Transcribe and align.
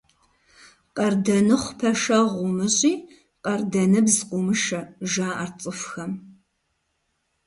«Къардэныхъу 0.95 1.73
пэшэгъу 1.79 2.39
умыщӀи, 2.47 2.93
къардэныбз 3.43 4.17
къыумышэ»,– 4.29 4.81
жаӀэрт 5.11 5.55
цӀыхухэм. 5.61 6.11